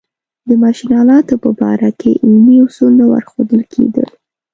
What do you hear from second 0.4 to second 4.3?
د ماشین آلاتو په باره کې علمي اصول نه ورښودل کېدل.